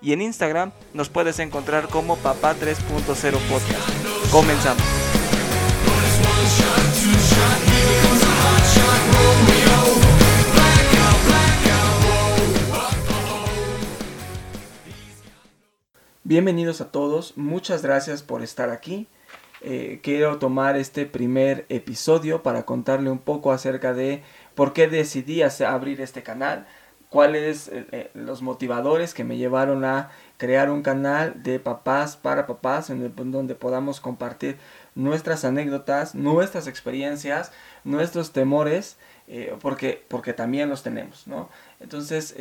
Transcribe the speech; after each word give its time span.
y 0.00 0.12
en 0.12 0.22
Instagram 0.22 0.72
nos 0.94 1.08
puedes 1.08 1.38
encontrar 1.38 1.88
como 1.88 2.16
Papá 2.16 2.54
3.0 2.54 3.38
Podcast. 3.48 4.30
Comenzamos. 4.30 4.82
Bienvenidos 16.24 16.80
a 16.80 16.90
todos, 16.90 17.36
muchas 17.36 17.82
gracias 17.82 18.24
por 18.24 18.42
estar 18.42 18.70
aquí. 18.70 19.06
Eh, 19.62 20.00
quiero 20.02 20.38
tomar 20.38 20.76
este 20.76 21.06
primer 21.06 21.66
episodio 21.68 22.42
para 22.42 22.64
contarle 22.64 23.10
un 23.10 23.18
poco 23.18 23.52
acerca 23.52 23.94
de 23.94 24.22
por 24.56 24.72
qué 24.72 24.88
decidí 24.88 25.42
abrir 25.42 26.00
este 26.00 26.22
canal, 26.22 26.66
cuáles 27.10 27.68
eh, 27.68 27.86
eh, 27.92 28.10
los 28.14 28.42
motivadores 28.42 29.14
que 29.14 29.24
me 29.24 29.36
llevaron 29.36 29.84
a 29.84 30.10
crear 30.36 30.70
un 30.70 30.82
canal 30.82 31.42
de 31.42 31.58
papás 31.58 32.16
para 32.16 32.46
papás 32.46 32.90
en 32.90 33.12
donde 33.32 33.54
podamos 33.54 34.00
compartir 34.00 34.56
nuestras 34.94 35.44
anécdotas, 35.44 36.14
nuestras 36.14 36.66
experiencias, 36.66 37.52
nuestros 37.84 38.32
temores, 38.32 38.96
porque, 39.60 40.04
porque 40.06 40.32
también 40.34 40.68
los 40.68 40.84
tenemos, 40.84 41.26
¿no? 41.26 41.48
Entonces, 41.80 42.34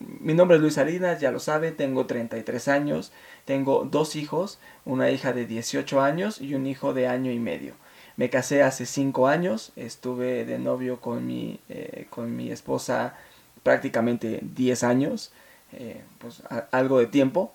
mi 0.00 0.34
nombre 0.34 0.56
es 0.56 0.62
Luis 0.62 0.74
Salinas, 0.74 1.20
ya 1.20 1.30
lo 1.30 1.38
sabe, 1.38 1.70
tengo 1.70 2.06
33 2.06 2.66
años, 2.68 3.12
tengo 3.44 3.86
dos 3.88 4.16
hijos, 4.16 4.58
una 4.84 5.10
hija 5.10 5.32
de 5.32 5.46
18 5.46 6.00
años 6.00 6.40
y 6.40 6.54
un 6.54 6.66
hijo 6.66 6.92
de 6.92 7.06
año 7.06 7.30
y 7.30 7.38
medio. 7.38 7.74
Me 8.16 8.30
casé 8.30 8.62
hace 8.62 8.86
5 8.86 9.26
años, 9.26 9.72
estuve 9.74 10.44
de 10.44 10.58
novio 10.58 11.00
con 11.00 11.26
mi, 11.26 11.60
eh, 11.68 12.06
con 12.10 12.36
mi 12.36 12.52
esposa 12.52 13.16
prácticamente 13.64 14.38
10 14.42 14.84
años, 14.84 15.32
eh, 15.72 16.02
pues 16.18 16.42
algo 16.70 17.00
de 17.00 17.06
tiempo. 17.06 17.52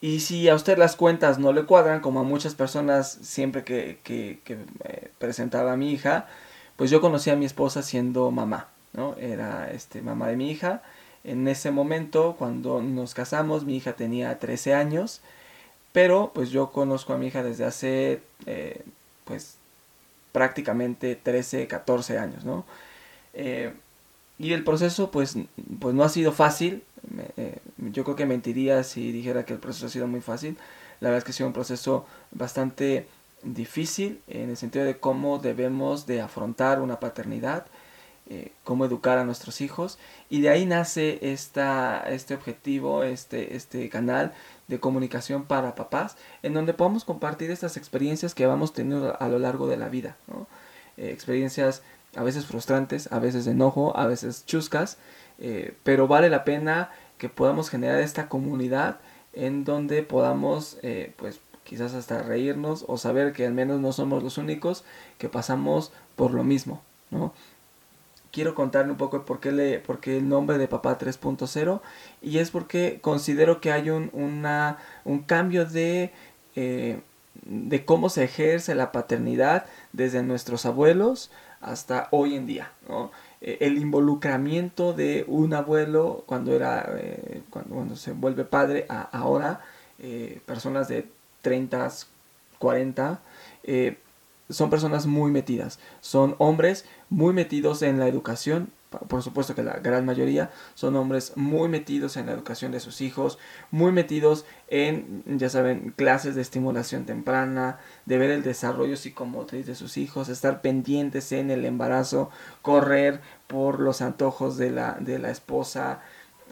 Y 0.00 0.20
si 0.20 0.48
a 0.48 0.56
usted 0.56 0.76
las 0.76 0.96
cuentas 0.96 1.38
no 1.38 1.52
le 1.52 1.64
cuadran, 1.64 2.00
como 2.00 2.20
a 2.20 2.24
muchas 2.24 2.54
personas 2.56 3.18
siempre 3.22 3.62
que, 3.62 4.00
eh, 4.04 5.10
presentaba 5.18 5.72
a 5.72 5.76
mi 5.76 5.92
hija, 5.92 6.26
pues 6.74 6.90
yo 6.90 7.00
conocí 7.00 7.30
a 7.30 7.36
mi 7.36 7.46
esposa 7.46 7.82
siendo 7.82 8.30
mamá, 8.32 8.68
¿no? 8.92 9.14
Era 9.18 9.70
este, 9.70 10.02
mamá 10.02 10.28
de 10.28 10.36
mi 10.36 10.50
hija 10.50 10.82
en 11.26 11.48
ese 11.48 11.72
momento, 11.72 12.36
cuando 12.38 12.80
nos 12.80 13.12
casamos, 13.12 13.64
mi 13.64 13.76
hija 13.76 13.94
tenía 13.94 14.38
13 14.38 14.74
años, 14.74 15.20
pero 15.92 16.30
pues 16.32 16.50
yo 16.50 16.70
conozco 16.70 17.12
a 17.12 17.18
mi 17.18 17.26
hija 17.26 17.42
desde 17.42 17.64
hace 17.64 18.22
eh, 18.46 18.84
pues 19.24 19.56
prácticamente 20.30 21.16
13, 21.16 21.66
14 21.66 22.18
años, 22.18 22.44
¿no? 22.44 22.64
Y 24.38 24.52
el 24.52 24.64
proceso 24.64 25.10
pues, 25.10 25.36
pues 25.80 25.94
no 25.94 26.04
ha 26.04 26.08
sido 26.08 26.32
fácil, 26.32 26.82
eh, 27.36 27.58
yo 27.78 28.04
creo 28.04 28.16
que 28.16 28.26
mentiría 28.26 28.82
si 28.82 29.12
dijera 29.12 29.44
que 29.44 29.54
el 29.54 29.58
proceso 29.58 29.86
ha 29.86 29.90
sido 29.90 30.06
muy 30.06 30.20
fácil, 30.20 30.56
la 31.00 31.08
verdad 31.08 31.18
es 31.18 31.24
que 31.24 31.30
ha 31.30 31.34
sido 31.34 31.46
un 31.48 31.52
proceso 31.52 32.06
bastante 32.32 33.06
difícil 33.42 34.20
en 34.26 34.50
el 34.50 34.56
sentido 34.56 34.84
de 34.84 34.98
cómo 34.98 35.38
debemos 35.38 36.06
de 36.06 36.20
afrontar 36.20 36.80
una 36.80 37.00
paternidad, 37.00 37.66
eh, 38.28 38.52
cómo 38.64 38.84
educar 38.84 39.18
a 39.18 39.24
nuestros 39.24 39.60
hijos. 39.60 39.98
Y 40.28 40.40
de 40.40 40.48
ahí 40.48 40.66
nace 40.66 41.18
esta, 41.22 42.00
este 42.08 42.34
objetivo, 42.34 43.04
este, 43.04 43.56
este 43.56 43.88
canal 43.88 44.32
de 44.68 44.80
comunicación 44.80 45.44
para 45.44 45.74
papás 45.74 46.16
en 46.42 46.54
donde 46.54 46.74
podamos 46.74 47.04
compartir 47.04 47.50
estas 47.50 47.76
experiencias 47.76 48.34
que 48.34 48.46
vamos 48.46 48.72
teniendo 48.72 49.16
a 49.20 49.28
lo 49.28 49.38
largo 49.38 49.68
de 49.68 49.76
la 49.76 49.88
vida, 49.88 50.16
eh, 50.96 51.10
experiencias 51.12 51.82
a 52.16 52.22
veces 52.22 52.46
frustrantes, 52.46 53.12
a 53.12 53.18
veces 53.18 53.46
enojo, 53.46 53.96
a 53.96 54.06
veces 54.06 54.44
chuscas, 54.46 54.98
eh, 55.38 55.74
pero 55.82 56.08
vale 56.08 56.30
la 56.30 56.44
pena 56.44 56.90
que 57.18 57.28
podamos 57.28 57.70
generar 57.70 58.00
esta 58.00 58.28
comunidad 58.28 58.98
en 59.32 59.64
donde 59.64 60.02
podamos 60.02 60.78
pues 61.16 61.40
quizás 61.64 61.94
hasta 61.94 62.22
reírnos 62.22 62.84
o 62.88 62.96
saber 62.96 63.32
que 63.32 63.46
al 63.46 63.52
menos 63.52 63.80
no 63.80 63.92
somos 63.92 64.22
los 64.22 64.38
únicos 64.38 64.84
que 65.18 65.28
pasamos 65.28 65.92
por 66.14 66.32
lo 66.32 66.42
mismo, 66.42 66.82
¿no? 67.10 67.32
quiero 68.36 68.54
contarle 68.54 68.92
un 68.92 68.98
poco 68.98 69.24
por 69.24 69.40
qué, 69.40 69.50
le, 69.50 69.78
por 69.78 69.98
qué 69.98 70.18
el 70.18 70.28
nombre 70.28 70.58
de 70.58 70.68
Papá 70.68 70.98
3.0 70.98 71.80
y 72.20 72.36
es 72.36 72.50
porque 72.50 72.98
considero 73.00 73.62
que 73.62 73.72
hay 73.72 73.88
un, 73.88 74.10
una, 74.12 74.76
un 75.06 75.20
cambio 75.20 75.64
de, 75.64 76.12
eh, 76.54 77.00
de 77.44 77.84
cómo 77.84 78.08
se 78.08 78.24
ejerce 78.24 78.74
la 78.74 78.92
paternidad 78.92 79.66
desde 79.92 80.22
nuestros 80.22 80.66
abuelos 80.66 81.30
hasta 81.60 82.08
hoy 82.10 82.34
en 82.34 82.46
día. 82.46 82.72
Eh, 83.40 83.58
el 83.60 83.78
involucramiento 83.78 84.92
de 84.92 85.24
un 85.28 85.54
abuelo 85.54 86.24
cuando 86.26 86.54
era 86.54 86.86
eh, 86.98 87.42
cuando, 87.50 87.74
cuando, 87.74 87.96
se 87.96 88.12
vuelve 88.12 88.44
padre 88.44 88.86
ahora 88.88 89.60
personas 90.44 90.88
de 90.88 91.08
30 91.42 91.88
40 92.58 93.20
son 94.50 94.70
personas 94.70 95.06
muy 95.06 95.30
metidas, 95.30 95.78
son 96.00 96.36
hombres 96.38 96.84
muy 97.08 97.32
metidos 97.32 97.82
en 97.82 97.98
la 97.98 98.08
educación, 98.08 98.70
por 99.08 99.22
supuesto 99.22 99.54
que 99.54 99.62
la 99.62 99.78
gran 99.78 100.04
mayoría 100.04 100.50
son 100.74 100.96
hombres 100.96 101.32
muy 101.36 101.68
metidos 101.68 102.16
en 102.16 102.26
la 102.26 102.32
educación 102.32 102.72
de 102.72 102.80
sus 102.80 103.00
hijos, 103.00 103.38
muy 103.70 103.92
metidos 103.92 104.44
en, 104.68 105.22
ya 105.26 105.48
saben, 105.48 105.92
clases 105.96 106.34
de 106.34 106.42
estimulación 106.42 107.04
temprana, 107.04 107.78
de 108.04 108.18
ver 108.18 108.30
el 108.30 108.42
desarrollo 108.42 108.96
psicomotriz 108.96 109.66
de 109.66 109.74
sus 109.74 109.96
hijos, 109.96 110.28
estar 110.28 110.60
pendientes 110.60 111.32
en 111.32 111.50
el 111.50 111.64
embarazo, 111.64 112.30
correr 112.62 113.20
por 113.46 113.80
los 113.80 114.02
antojos 114.02 114.56
de 114.56 114.70
la, 114.70 114.96
de 115.00 115.18
la 115.18 115.30
esposa. 115.30 116.00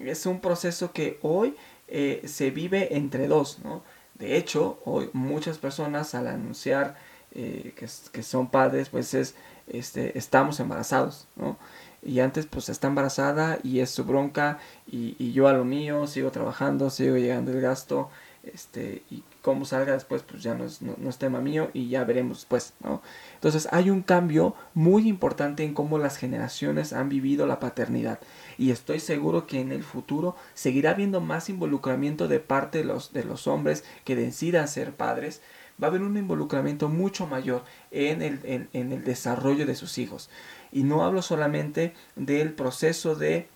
Es 0.01 0.27
un 0.27 0.41
proceso 0.41 0.93
que 0.93 1.19
hoy 1.23 1.57
eh, 1.89 2.23
se 2.27 2.51
vive 2.51 2.97
entre 2.97 3.29
dos, 3.29 3.61
¿no? 3.63 3.83
De 4.15 4.37
hecho, 4.37 4.81
hoy 4.85 5.11
muchas 5.13 5.59
personas 5.59 6.15
al 6.15 6.29
anunciar 6.29 6.97
eh, 7.33 7.75
que, 7.77 8.23
son 8.23 8.49
padres, 8.49 8.89
pues 8.91 9.13
es, 9.13 9.35
este, 9.67 10.17
estamos 10.17 10.61
embarazados, 10.61 11.27
¿no? 11.35 11.59
Y 12.05 12.21
antes 12.21 12.47
pues 12.47 12.69
está 12.69 12.89
embarazada 12.89 13.59
y 13.63 13.81
es 13.81 13.91
su 13.91 14.05
bronca 14.05 14.59
y, 14.87 15.33
yo 15.33 15.49
a 15.49 15.53
lo 15.53 15.65
mío, 15.65 16.07
sigo 16.07 16.31
trabajando, 16.31 16.91
sigo 16.91 17.17
llegando 17.17 17.51
el 17.53 17.61
gasto, 17.61 18.11
este, 18.43 19.03
y 19.11 19.23
cómo 19.41 19.65
salga 19.65 19.95
después 19.95 20.23
pues 20.23 20.43
ya 20.43 20.55
no 20.55 20.65
es, 20.65 20.83
no, 20.83 21.09
es 21.09 21.19
tema 21.19 21.41
mío 21.41 21.71
y 21.73 21.89
ya 21.89 22.05
veremos 22.05 22.39
después, 22.39 22.75
¿no? 22.81 23.01
Entonces 23.35 23.69
hay 23.73 23.89
un 23.89 24.03
cambio 24.03 24.55
muy 24.75 25.09
importante 25.09 25.65
en 25.65 25.73
cómo 25.73 25.99
las 25.99 26.19
generaciones 26.19 26.93
han 26.93 27.09
vivido 27.09 27.47
la 27.47 27.59
paternidad 27.59 28.21
y 28.59 28.71
estoy 28.71 29.01
seguro 29.01 29.47
que 29.47 29.61
en 29.61 29.73
el 29.73 29.83
futuro 29.83 30.37
seguirá 30.53 30.91
habiendo 30.91 31.21
más 31.21 31.49
involucramiento 31.49 32.29
de 32.29 32.41
parte 32.41 32.79
de 32.79 32.85
los, 32.85 33.15
de 33.15 33.25
los 33.25 33.47
hombres 33.47 33.85
que 34.05 34.15
decidan 34.15 34.69
ser 34.69 34.93
padres 34.93 35.41
va 35.83 35.89
a 35.89 35.91
haber 35.91 36.03
un 36.03 36.17
involucramiento 36.17 36.89
mucho 36.89 37.27
mayor 37.27 37.65
en 37.91 38.23
el, 38.23 38.69
en, 38.73 38.93
el 38.93 39.05
desarrollo 39.05 39.67
de 39.67 39.75
sus 39.75 39.99
hijos. 39.99 40.31
Y 40.73 40.83
no 40.83 41.05
hablo 41.05 41.23
solamente 41.23 41.95
del 42.17 42.53
proceso 42.53 43.15
de, 43.15 43.49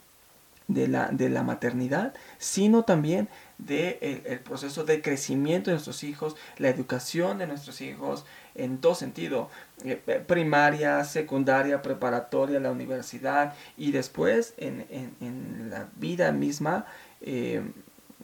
de, 0.67 0.89
la, 0.89 1.09
de 1.09 1.29
la 1.31 1.43
maternidad, 1.43 2.15
sino 2.39 2.85
también 2.85 3.29
del 3.59 3.99
de 4.01 4.23
el, 4.27 4.41
proceso 4.41 4.85
de 4.85 5.03
crecimiento 5.03 5.71
de 5.71 5.75
nuestros 5.75 6.05
hijos, 6.05 6.37
la 6.59 6.69
educación 6.69 7.39
de 7.39 7.47
nuestros 7.47 7.81
hijos, 7.81 8.25
en 8.55 8.79
todo 8.79 8.95
sentido, 8.95 9.51
eh, 9.85 10.01
eh, 10.07 10.23
primaria, 10.27 11.05
secundaria, 11.05 11.83
preparatoria, 11.83 12.61
la 12.61 12.71
universidad 12.71 13.55
y 13.77 13.93
después 13.93 14.55
en, 14.59 14.87
en, 15.21 15.71
la 15.71 15.89
vida 15.97 16.33
misma, 16.33 16.87
eh, 17.21 17.63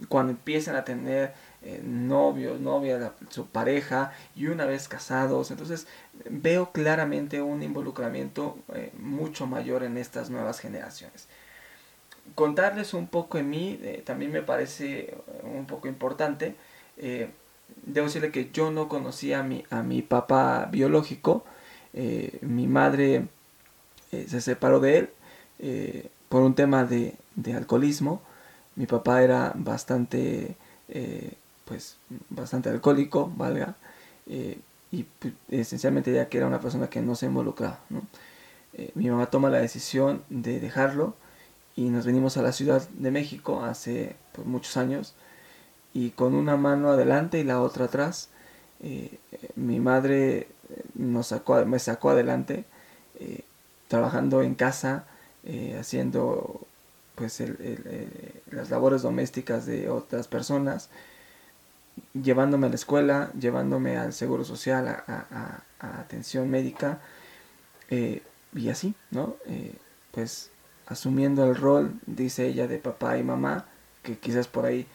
cuando 0.08 0.32
empiezan 0.32 0.76
a 0.76 0.84
tener 0.84 1.34
eh, 1.66 1.80
novios, 1.82 2.60
novia, 2.60 3.14
su 3.30 3.46
pareja 3.46 4.12
y 4.36 4.48
una 4.48 4.66
vez 4.66 4.86
casados. 4.86 5.50
Entonces 5.50 5.86
veo 6.28 6.72
claramente 6.72 7.40
un 7.40 7.62
involucramiento 7.62 8.58
eh, 8.74 8.92
mucho 8.98 9.46
mayor 9.46 9.82
en 9.82 9.96
estas 9.96 10.28
nuevas 10.28 10.60
generaciones. 10.60 11.26
Contarles 12.34 12.92
un 12.92 13.06
poco 13.06 13.38
en 13.38 13.48
mí 13.48 13.78
eh, 13.82 14.02
también 14.04 14.30
me 14.30 14.42
parece 14.42 15.14
un 15.42 15.66
poco 15.66 15.88
importante. 15.88 16.54
debo 16.96 18.06
decirle 18.06 18.30
que 18.30 18.50
yo 18.52 18.70
no 18.70 18.88
conocía 18.88 19.40
a 19.40 19.42
mi, 19.42 19.64
a 19.70 19.82
mi 19.82 20.02
papá 20.02 20.68
biológico. 20.70 21.44
mi 22.42 22.66
madre 22.66 23.26
se 24.10 24.40
separó 24.40 24.80
de 24.80 24.98
él 24.98 25.10
por 26.28 26.42
un 26.42 26.54
tema 26.54 26.84
de, 26.84 27.14
alcoholismo. 27.54 28.20
Mi 28.76 28.86
papá 28.86 29.22
era 29.22 29.52
bastante, 29.54 30.56
pues, 31.64 31.96
bastante 32.30 32.68
alcohólico, 32.68 33.32
valga, 33.36 33.76
y 34.26 35.04
pues, 35.18 35.34
esencialmente 35.50 36.12
ya 36.12 36.28
que 36.28 36.38
era 36.38 36.46
una 36.46 36.60
persona 36.60 36.88
que 36.88 37.00
no 37.00 37.14
se 37.14 37.26
involucraba. 37.26 37.80
mi 38.94 39.10
mamá 39.10 39.26
toma 39.26 39.50
la 39.50 39.58
decisión 39.58 40.22
de 40.28 40.60
dejarlo 40.60 41.14
y 41.76 41.90
nos 41.90 42.06
venimos 42.06 42.36
a 42.36 42.42
la 42.42 42.52
Ciudad 42.52 42.88
de 42.88 43.10
México 43.10 43.64
hace 43.64 44.16
pues, 44.32 44.46
muchos 44.46 44.76
años 44.76 45.14
y 45.94 46.10
con 46.10 46.34
una 46.34 46.56
mano 46.56 46.90
adelante 46.90 47.38
y 47.38 47.44
la 47.44 47.60
otra 47.60 47.86
atrás. 47.86 48.28
Eh, 48.82 49.18
mi 49.54 49.80
madre 49.80 50.38
eh, 50.38 50.48
nos 50.94 51.28
sacó, 51.28 51.64
me 51.64 51.78
sacó 51.78 52.10
adelante 52.10 52.64
eh, 53.20 53.42
trabajando 53.88 54.42
en 54.42 54.54
casa, 54.54 55.06
haciendo 55.78 56.62
pues 57.16 57.42
las 58.50 58.70
labores 58.70 59.02
domésticas 59.02 59.66
de 59.66 59.90
otras 59.90 60.26
personas, 60.26 60.88
llevándome 62.14 62.66
a 62.66 62.70
la 62.70 62.76
escuela, 62.76 63.30
llevándome 63.38 63.96
al 63.96 64.12
seguro 64.12 64.44
social, 64.44 64.88
a, 64.88 65.62
atención 65.78 66.50
médica 66.50 67.00
y 67.90 68.68
así, 68.68 68.94
¿no? 69.10 69.36
pues 70.10 70.50
asumiendo 70.86 71.44
el 71.44 71.56
rol, 71.56 71.94
dice 72.06 72.46
ella, 72.46 72.66
de 72.66 72.78
papá 72.78 73.18
y 73.18 73.22
mamá, 73.22 73.66
que 74.02 74.18
quizás 74.18 74.48
por 74.48 74.66
ahí 74.66 74.86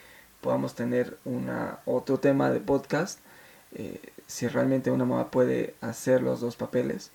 podamos 0.41 0.75
tener 0.75 1.17
una, 1.25 1.79
otro 1.85 2.19
tema 2.19 2.49
de 2.49 2.59
podcast, 2.59 3.19
eh, 3.73 3.99
si 4.27 4.47
realmente 4.47 4.91
una 4.91 5.05
mamá 5.05 5.31
puede 5.31 5.75
hacer 5.81 6.21
los 6.21 6.39
dos 6.39 6.55
papeles. 6.55 7.11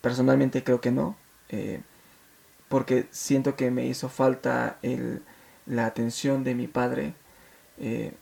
Personalmente 0.00 0.64
creo 0.64 0.80
que 0.80 0.90
no, 0.90 1.16
eh, 1.48 1.82
porque 2.68 3.06
siento 3.10 3.56
que 3.56 3.70
me 3.70 3.86
hizo 3.86 4.08
falta 4.08 4.78
el, 4.82 5.22
la 5.66 5.86
atención 5.86 6.44
de 6.44 6.54
mi 6.54 6.66
padre. 6.68 7.14
Eh, 7.78 8.14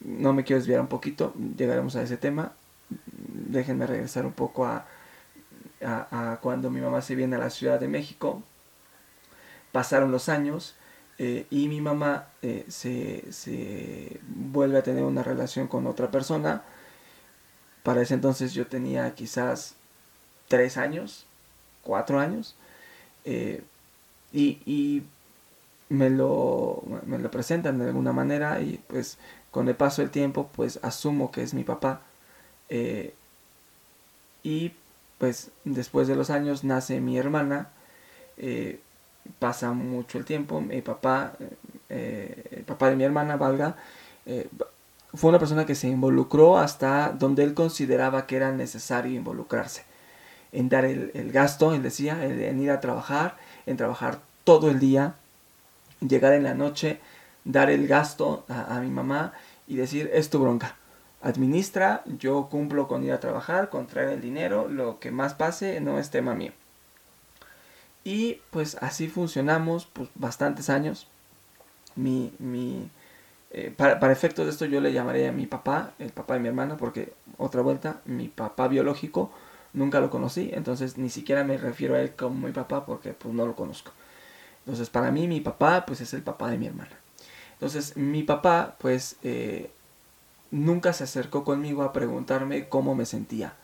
no 0.00 0.32
me 0.32 0.44
quiero 0.44 0.60
desviar 0.60 0.80
un 0.80 0.88
poquito, 0.88 1.34
llegaremos 1.56 1.96
a 1.96 2.02
ese 2.02 2.16
tema. 2.16 2.52
Déjenme 2.90 3.86
regresar 3.86 4.26
un 4.26 4.32
poco 4.32 4.66
a, 4.66 4.86
a, 5.82 6.38
cuando 6.42 6.70
mi 6.70 6.80
mamá 6.80 7.02
se 7.02 7.14
viene 7.14 7.36
a 7.36 7.38
la 7.38 7.50
Ciudad 7.50 7.78
de 7.80 7.88
México 7.88 8.42
pasaron 9.72 10.10
los 10.10 10.28
años 10.28 10.74
eh, 11.18 11.46
y 11.50 11.68
mi 11.68 11.80
mamá 11.80 12.28
eh, 12.42 12.64
se, 12.68 14.20
vuelve 14.26 14.78
a 14.78 14.82
tener 14.82 15.04
una 15.04 15.22
relación 15.22 15.66
con 15.66 15.86
otra 15.86 16.10
persona. 16.10 16.62
Para 17.82 18.02
ese 18.02 18.14
entonces 18.14 18.54
yo 18.54 18.66
tenía 18.66 19.14
quizás 19.14 19.74
tres 20.48 20.76
años, 20.76 21.26
cuatro 21.82 22.20
años, 22.20 22.54
eh, 23.24 23.62
y, 24.32 25.02
me, 25.88 26.10
lo, 26.10 26.82
me 27.06 27.18
lo 27.18 27.30
presentan 27.30 27.78
de 27.78 27.86
alguna 27.86 28.12
manera 28.12 28.60
y 28.60 28.80
pues 28.86 29.18
con 29.50 29.68
el 29.68 29.74
paso 29.74 30.02
del 30.02 30.10
tiempo 30.10 30.50
pues 30.54 30.78
asumo 30.82 31.30
que 31.30 31.42
es 31.42 31.54
mi 31.54 31.64
papá. 31.64 32.02
y 34.42 34.72
pues 35.18 35.50
después 35.64 36.06
de 36.08 36.14
los 36.16 36.30
años 36.30 36.64
nace 36.64 37.00
mi 37.00 37.18
hermana 37.18 37.70
pasa 39.38 39.72
mucho 39.72 40.18
el 40.18 40.24
tiempo, 40.24 40.60
mi 40.60 40.82
papá, 40.82 41.32
eh, 41.88 42.44
el 42.50 42.64
papá 42.64 42.90
de 42.90 42.96
mi 42.96 43.04
hermana, 43.04 43.36
valga, 43.36 43.76
eh, 44.26 44.48
fue 45.14 45.30
una 45.30 45.38
persona 45.38 45.66
que 45.66 45.74
se 45.74 45.88
involucró 45.88 46.58
hasta 46.58 47.10
donde 47.10 47.42
él 47.42 47.54
consideraba 47.54 48.26
que 48.26 48.36
era 48.36 48.52
necesario 48.52 49.14
involucrarse. 49.14 49.84
En 50.52 50.68
dar 50.68 50.84
el, 50.84 51.30
gasto, 51.32 51.74
él 51.74 51.82
decía, 51.82 52.24
en 52.24 52.60
ir 52.60 52.70
a 52.70 52.80
trabajar, 52.80 53.36
en 53.66 53.76
trabajar 53.76 54.20
todo 54.44 54.70
el 54.70 54.80
día, 54.80 55.14
llegar 56.00 56.32
en 56.32 56.44
la 56.44 56.54
noche, 56.54 57.00
dar 57.44 57.70
el 57.70 57.86
gasto 57.86 58.44
a, 58.48 58.80
mi 58.80 58.90
mamá 58.90 59.32
y 59.66 59.76
decir, 59.76 60.10
es 60.12 60.30
tu 60.30 60.38
bronca. 60.38 60.76
Administra, 61.20 62.02
yo 62.06 62.48
cumplo 62.48 62.86
con 62.86 63.04
ir 63.04 63.12
a 63.12 63.20
trabajar, 63.20 63.70
con 63.70 63.86
traer 63.86 64.10
el 64.10 64.20
dinero, 64.20 64.68
lo 64.68 65.00
que 65.00 65.10
más 65.10 65.34
pase 65.34 65.80
no 65.80 65.98
es 65.98 66.10
tema 66.10 66.34
mío. 66.34 66.52
Y 68.04 68.40
pues 68.50 68.76
así 68.80 69.08
funcionamos 69.08 69.86
pues, 69.86 70.08
bastantes 70.14 70.70
años. 70.70 71.08
Mi, 71.96 72.32
mi, 72.38 72.88
eh, 73.50 73.72
para, 73.76 73.98
para, 73.98 74.12
efectos 74.12 74.46
de 74.46 74.52
esto 74.52 74.64
yo 74.66 74.80
le 74.80 74.92
llamaré 74.92 75.28
a 75.28 75.32
mi 75.32 75.46
papá, 75.46 75.92
el 75.98 76.10
papá 76.10 76.34
de 76.34 76.40
mi 76.40 76.48
hermana, 76.48 76.76
porque 76.76 77.12
otra 77.36 77.62
vuelta, 77.62 78.00
mi 78.04 78.28
papá 78.28 78.68
biológico 78.68 79.32
nunca 79.72 80.00
lo 80.00 80.10
conocí, 80.10 80.50
entonces 80.52 80.98
ni 80.98 81.10
siquiera 81.10 81.44
me 81.44 81.56
refiero 81.56 81.94
a 81.94 82.00
él 82.00 82.14
como 82.14 82.46
mi 82.46 82.52
papá 82.52 82.86
porque 82.86 83.12
pues 83.12 83.34
no 83.34 83.46
lo 83.46 83.56
conozco. 83.56 83.92
Entonces 84.68 84.90
para 84.90 85.10
mí 85.10 85.26
mi 85.26 85.40
papá 85.40 85.84
pues 85.86 86.00
es 86.00 86.12
el 86.14 86.22
papá 86.22 86.50
de 86.50 86.58
mi 86.58 86.66
hermana. 86.66 86.96
Entonces 87.54 87.96
mi 87.96 88.22
papá 88.22 88.76
pues 88.78 89.16
eh, 89.22 89.70
nunca 90.50 90.92
se 90.92 91.04
acercó 91.04 91.44
conmigo 91.44 91.82
a 91.82 91.92
preguntarme 91.92 92.68
cómo 92.68 92.94
me 92.94 93.06
sentía 93.06 93.54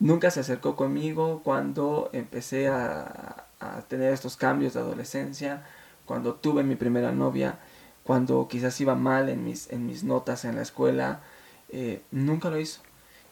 nunca 0.00 0.30
se 0.30 0.40
acercó 0.40 0.74
conmigo 0.74 1.42
cuando 1.44 2.10
empecé 2.12 2.68
a, 2.68 3.46
tener 3.88 4.14
estos 4.14 4.38
cambios 4.38 4.72
de 4.72 4.80
adolescencia, 4.80 5.66
cuando 6.06 6.34
tuve 6.34 6.62
mi 6.62 6.76
primera 6.76 7.12
novia, 7.12 7.58
cuando 8.04 8.48
quizás 8.48 8.80
iba 8.80 8.94
mal 8.94 9.28
en 9.28 9.44
mis, 9.44 9.70
en 9.70 9.84
mis 9.84 10.02
notas 10.02 10.46
en 10.46 10.56
la 10.56 10.62
escuela, 10.62 11.20
eh, 11.68 12.00
nunca 12.10 12.48
lo 12.48 12.58
hizo. 12.58 12.80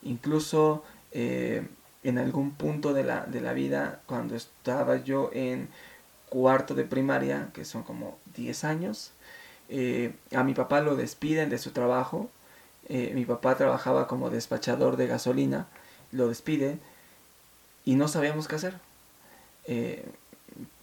Incluso 0.02 0.84
eh, 1.12 1.66
en 2.02 2.18
algún 2.18 2.50
punto 2.50 2.92
de 2.92 3.04
la, 3.04 3.24
de 3.24 3.40
la 3.40 3.54
vida, 3.54 4.02
cuando 4.04 4.36
estaba 4.36 4.96
yo 4.96 5.30
en 5.32 5.70
cuarto 6.30 6.74
de 6.74 6.84
primaria, 6.84 7.50
que 7.52 7.64
son 7.64 7.82
como 7.82 8.18
10 8.36 8.64
años, 8.64 9.12
eh, 9.68 10.14
a 10.34 10.44
mi 10.44 10.54
papá 10.54 10.80
lo 10.80 10.96
despiden 10.96 11.50
de 11.50 11.58
su 11.58 11.72
trabajo. 11.72 12.30
mi 12.88 13.24
papá 13.26 13.56
trabajaba 13.56 14.06
como 14.06 14.30
despachador 14.30 14.96
de 14.96 15.06
gasolina 15.06 15.68
lo 16.12 16.28
despide 16.28 16.78
y 17.84 17.94
no 17.94 18.08
sabíamos 18.08 18.48
qué 18.48 18.56
hacer. 18.56 18.74
Eh, 19.64 20.04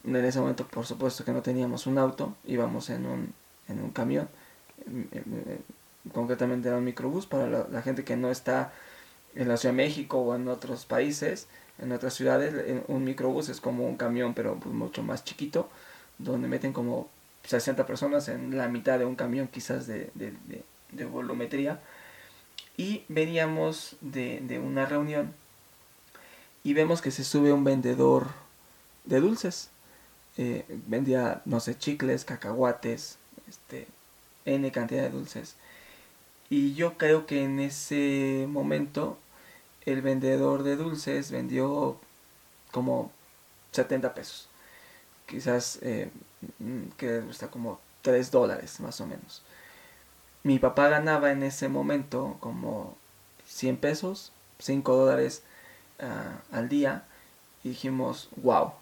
en 0.04 0.16
ese 0.16 0.40
momento, 0.40 0.68
por 0.68 0.86
supuesto 0.86 1.26
que 1.26 1.32
no 1.32 1.42
teníamos 1.42 1.88
un 1.88 1.98
auto, 1.98 2.36
íbamos 2.46 2.90
en 2.90 3.06
un, 3.06 3.34
en 3.68 3.82
un 3.82 3.90
camión, 3.90 4.30
concretamente 6.14 6.68
era 6.68 6.78
un 6.78 6.84
microbús 6.84 7.26
para 7.26 7.48
la, 7.48 7.82
gente 7.82 8.04
que 8.04 8.16
no 8.16 8.30
está 8.30 8.72
en 9.34 9.48
la 9.48 9.58
Ciudad 9.58 9.74
de 9.74 9.84
México 9.84 10.20
o 10.20 10.36
en 10.36 10.48
otros 10.48 10.86
países, 10.86 11.48
en 11.80 11.92
otras 11.92 12.14
ciudades, 12.14 12.84
un 12.88 13.04
microbús 13.04 13.50
es 13.50 13.60
como 13.60 13.86
un 13.86 13.98
camión, 13.98 14.34
pero 14.34 14.56
pues 14.60 14.74
mucho 14.74 15.04
más 15.04 15.24
chiquito, 15.24 15.70
donde 16.18 16.48
meten 16.48 16.74
como 16.74 17.10
60 17.44 17.86
personas 17.86 18.28
en 18.28 18.58
la 18.58 18.68
mitad 18.68 19.00
de 19.00 19.06
un 19.06 19.16
camión 19.16 19.48
quizás 19.48 19.88
de, 19.88 20.12
de, 20.14 21.06
volumetría 21.06 21.82
y 22.78 23.04
veníamos 23.10 23.98
de, 24.02 24.62
una 24.64 24.86
reunión 24.86 25.34
y 26.64 26.74
vemos 26.74 27.02
que 27.02 27.12
se 27.12 27.24
sube 27.24 27.54
un 27.54 27.64
vendedor 27.64 28.28
de 29.04 29.20
dulces. 29.20 29.70
Eh, 30.38 30.66
vendía, 30.88 31.42
no 31.46 31.60
sé, 31.60 31.78
chicles, 31.78 32.26
cacahuates, 32.26 33.18
este, 33.48 33.88
N 34.46 34.72
cantidad 34.72 35.04
de 35.04 35.10
dulces. 35.10 35.56
Y 36.50 36.74
yo 36.74 36.98
creo 36.98 37.26
que 37.26 37.44
en 37.44 37.60
ese 37.60 38.48
momento 38.50 39.18
el 39.86 40.02
vendedor 40.02 40.64
de 40.64 40.76
dulces 40.76 41.32
vendió 41.32 42.00
como 42.72 43.12
70 43.72 44.14
pesos. 44.14 44.50
Quizás 45.26 45.80
eh, 45.82 46.10
que 46.98 47.20
está 47.30 47.50
como 47.50 47.80
3 48.02 48.32
dólares 48.32 48.80
más 48.80 49.00
o 49.02 49.08
menos. 49.08 49.44
Mi 50.44 50.60
papá 50.60 50.90
ganaba 50.90 51.32
en 51.32 51.44
ese 51.44 51.68
momento 51.70 52.38
como 52.40 52.96
100 53.48 53.78
pesos, 53.78 54.32
5 54.60 54.96
dólares 54.96 55.44
ah, 56.00 56.42
al 56.52 56.70
día. 56.70 57.06
Y 57.64 57.70
dijimos, 57.70 58.30
wow. 58.38 58.74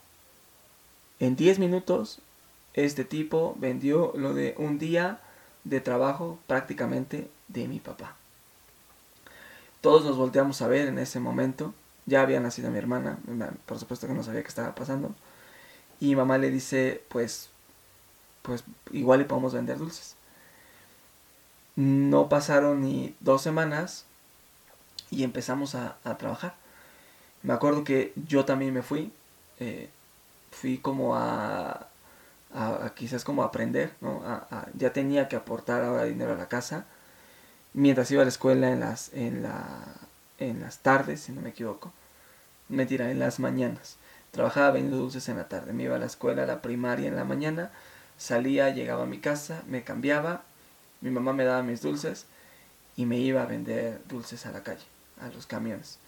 En 1.19 1.35
10 1.35 1.59
minutos 1.59 2.19
este 2.73 3.05
tipo 3.05 3.55
vendió 3.59 4.13
lo 4.15 4.33
de 4.33 4.55
un 4.57 4.79
día 4.79 5.19
de 5.63 5.79
trabajo 5.79 6.39
prácticamente 6.47 7.29
de 7.47 7.67
mi 7.67 7.79
papá. 7.79 8.15
Todos 9.83 10.05
nos 10.05 10.15
volteamos 10.15 10.61
a 10.61 10.69
ver 10.69 10.87
en 10.87 10.97
ese 10.97 11.19
momento. 11.19 11.73
Ya 12.05 12.21
había 12.21 12.39
nacido 12.39 12.71
mi 12.71 12.77
hermana, 12.77 13.17
por 13.65 13.77
supuesto 13.79 14.07
que 14.07 14.13
no 14.13 14.23
sabía 14.23 14.41
qué 14.41 14.47
estaba 14.47 14.73
pasando. 14.73 15.13
Y 15.99 16.15
mamá 16.15 16.37
le 16.37 16.51
dice, 16.51 17.03
pues, 17.09 17.49
pues 18.43 18.63
igual 18.93 19.19
le 19.19 19.25
podemos 19.25 19.53
vender 19.53 19.77
dulces. 19.77 20.15
No 21.75 22.29
pasaron 22.29 22.79
ni 22.79 23.13
dos 23.19 23.41
semanas 23.41 24.05
y 25.11 25.25
empezamos 25.25 25.75
a, 25.75 25.97
trabajar. 26.17 26.55
Me 27.41 27.51
acuerdo 27.51 27.83
que 27.83 28.13
yo 28.15 28.45
también 28.45 28.73
me 28.73 28.83
fui. 28.83 29.11
Eh, 29.59 29.89
fui 30.51 30.77
como 30.77 31.17
a, 31.17 31.89
a, 32.53 32.93
quizás 32.95 33.25
como 33.25 33.43
a 33.43 33.47
aprender, 33.47 33.93
¿no? 33.99 34.23
ya 34.75 34.93
tenía 34.93 35.27
que 35.27 35.35
aportar 35.35 35.83
ahora 35.83 36.05
dinero 36.05 36.31
a 36.31 36.37
la 36.37 36.47
casa. 36.47 36.85
Mientras 37.73 38.11
iba 38.11 38.21
a 38.21 38.25
la 38.25 38.29
escuela 38.29 38.71
en 38.71 38.79
las, 38.79 39.11
en 39.13 39.43
la, 39.43 39.85
en 40.39 40.61
las 40.61 40.79
tardes, 40.79 41.21
si 41.21 41.31
no 41.31 41.41
me 41.41 41.49
equivoco. 41.49 41.91
Mentira, 42.69 43.11
en 43.11 43.19
las 43.19 43.39
mañanas. 43.39 43.97
Trabajaba 44.31 44.71
vendiendo 44.71 44.97
dulces 44.97 45.27
en 45.29 45.37
la 45.37 45.47
tarde. 45.47 45.73
Me 45.73 45.83
iba 45.83 45.95
a 45.95 45.99
la 45.99 46.05
escuela, 46.05 46.43
a 46.43 46.47
la 46.47 46.61
primaria 46.61 47.07
en 47.07 47.15
la 47.15 47.23
mañana. 47.23 47.71
Salía, 48.17 48.69
llegaba 48.69 49.03
a 49.03 49.07
mi 49.07 49.19
casa, 49.19 49.63
me 49.67 49.83
cambiaba. 49.83 50.43
Mi 51.01 51.09
mamá 51.09 51.33
me 51.33 51.43
daba 51.45 51.63
mis 51.63 51.81
dulces 51.81 52.25
y 52.95 53.05
me 53.05 53.17
iba 53.17 53.41
a 53.41 53.45
vender 53.45 54.01
dulces 54.07 54.45
a 54.45 54.51
la 54.51 54.63
calle, 54.63 54.85
a 55.21 55.27
los 55.29 55.45
camiones. 55.45 55.99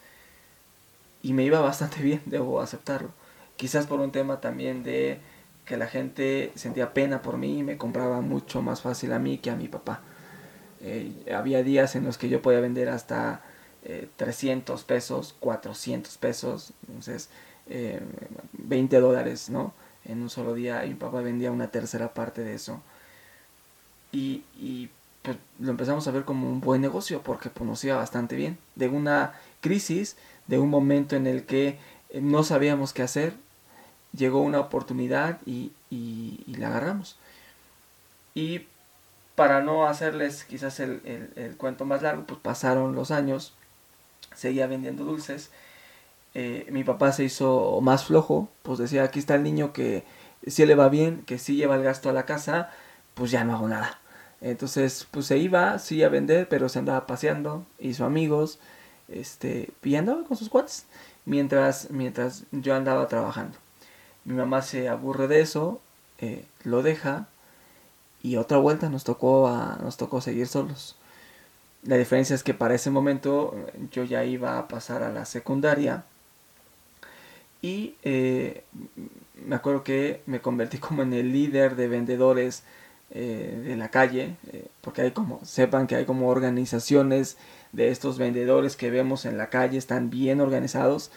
Y 1.22 1.32
me 1.32 1.44
iba 1.44 1.60
bastante 1.60 2.02
bien, 2.02 2.22
debo 2.26 2.60
aceptarlo. 2.60 3.10
Quizás 3.56 3.86
por 3.86 4.00
un 4.00 4.12
tema 4.12 4.40
también 4.40 4.82
de 4.82 5.18
que 5.64 5.76
la 5.76 5.86
gente 5.88 6.52
sentía 6.54 6.94
pena 6.94 7.22
por 7.22 7.38
mí 7.38 7.58
y 7.58 7.62
me 7.62 7.76
compraba 7.76 8.20
mucho 8.20 8.62
más 8.62 8.82
fácil 8.82 9.12
a 9.12 9.18
mí 9.18 9.38
que 9.38 9.50
a 9.50 9.56
mi 9.56 9.68
papá. 9.68 10.00
Eh, 10.80 11.32
había 11.34 11.62
días 11.62 11.96
en 11.96 12.04
los 12.04 12.18
que 12.18 12.28
yo 12.28 12.42
podía 12.42 12.60
vender 12.60 12.88
hasta 12.88 13.42
300 14.16 14.80
eh, 14.80 14.84
pesos, 14.86 15.34
400 15.40 16.16
pesos, 16.18 16.72
entonces 16.88 17.30
20 18.52 18.96
eh, 18.96 19.00
dólares, 19.00 19.50
¿no? 19.50 19.74
En 20.04 20.22
un 20.22 20.30
solo 20.30 20.54
día 20.54 20.84
y 20.84 20.90
mi 20.90 20.94
papá 20.94 21.20
vendía 21.20 21.50
una 21.50 21.70
tercera 21.70 22.14
parte 22.14 22.42
de 22.42 22.54
eso. 22.54 22.80
Y, 24.12 24.88
pues, 25.20 25.36
lo 25.58 25.70
empezamos 25.70 26.08
a 26.08 26.10
ver 26.10 26.24
como 26.24 26.48
un 26.48 26.60
buen 26.60 26.80
negocio 26.80 27.20
porque 27.22 27.50
pues, 27.50 27.68
nos 27.68 27.84
iba 27.84 27.96
bastante 27.96 28.34
bien. 28.34 28.56
De 28.76 28.88
una 28.88 29.34
crisis, 29.60 30.16
de 30.46 30.58
un 30.58 30.70
momento 30.70 31.16
en 31.16 31.26
el 31.26 31.44
que 31.44 31.78
no 32.14 32.42
sabíamos 32.44 32.94
qué 32.94 33.02
hacer, 33.02 33.34
llegó 34.16 34.40
una 34.40 34.60
oportunidad 34.60 35.38
y, 35.44 35.72
y, 35.90 36.54
la 36.56 36.68
agarramos. 36.68 37.16
Y 38.34 38.66
para 39.36 39.60
no 39.60 39.86
hacerles 39.86 40.44
quizás 40.44 40.80
el, 40.80 41.30
el, 41.36 41.56
cuento 41.56 41.84
más 41.84 42.02
largo, 42.02 42.24
pues 42.26 42.40
pasaron 42.40 42.94
los 42.94 43.10
años, 43.10 43.54
seguía 44.34 44.66
vendiendo 44.66 45.04
dulces. 45.04 45.50
Eh, 46.34 46.66
mi 46.70 46.84
papá 46.84 47.12
se 47.12 47.24
hizo 47.24 47.80
más 47.82 48.06
flojo, 48.06 48.48
pues 48.62 48.78
decía, 48.78 49.04
aquí 49.04 49.18
está 49.20 49.36
el 49.36 49.42
niño 49.42 49.72
que 49.72 50.04
si 50.46 50.66
le 50.66 50.74
va 50.74 50.88
bien, 50.88 51.22
que 51.26 51.38
si 51.38 51.56
lleva 51.56 51.76
el 51.76 51.82
gasto 51.82 52.08
a 52.10 52.12
la 52.12 52.26
casa, 52.26 52.70
pues 53.14 53.30
ya 53.30 53.44
no 53.44 53.54
hago 53.54 53.68
nada. 53.68 54.00
Entonces, 54.40 55.06
pues 55.10 55.26
se 55.26 55.38
iba, 55.38 55.78
sí 55.78 56.02
a 56.02 56.08
vender, 56.08 56.48
pero 56.48 56.68
se 56.68 56.78
andaba 56.78 57.06
paseando, 57.06 57.66
hizo 57.78 58.04
amigos, 58.04 58.58
este, 59.08 59.70
y 59.82 59.96
andaba 59.96 60.24
con 60.24 60.36
sus 60.36 60.48
cuates, 60.48 60.86
mientras, 61.26 61.90
mientras 61.90 62.44
yo 62.52 62.74
andaba 62.74 63.08
trabajando. 63.08 63.58
Mi 64.24 64.34
mamá 64.34 64.62
se 64.62 64.88
aburre 64.88 65.28
de 65.28 65.40
eso, 65.40 65.80
eh, 66.18 66.44
lo 66.64 66.82
deja 66.82 67.28
y 68.22 68.36
otra 68.36 68.58
vuelta 68.58 68.88
nos 68.88 69.04
tocó, 69.04 69.48
a, 69.48 69.78
nos 69.82 69.96
tocó 69.96 70.20
seguir 70.20 70.46
solos. 70.46 70.96
La 71.82 71.96
diferencia 71.96 72.34
es 72.34 72.42
que 72.42 72.54
para 72.54 72.74
ese 72.74 72.90
momento 72.90 73.54
yo 73.92 74.04
ya 74.04 74.24
iba 74.24 74.58
a 74.58 74.68
pasar 74.68 75.02
a 75.02 75.12
la 75.12 75.24
secundaria 75.24 76.04
y 77.62 77.94
eh, 78.02 78.64
me 79.44 79.56
acuerdo 79.56 79.84
que 79.84 80.22
me 80.26 80.40
convertí 80.40 80.78
como 80.78 81.02
en 81.02 81.12
el 81.12 81.32
líder 81.32 81.76
de 81.76 81.88
vendedores 81.88 82.64
eh, 83.10 83.62
de 83.64 83.76
la 83.76 83.90
calle, 83.90 84.34
porque 84.80 85.02
hay 85.02 85.12
como, 85.12 85.44
sepan 85.44 85.86
que 85.86 85.94
hay 85.94 86.04
como 86.04 86.28
organizaciones 86.28 87.36
de 87.72 87.90
estos 87.90 88.18
vendedores 88.18 88.74
que 88.74 88.90
vemos 88.90 89.24
en 89.26 89.38
la 89.38 89.48
calle, 89.48 89.78
están 89.78 90.10
bien 90.10 90.40
organizados 90.40 91.10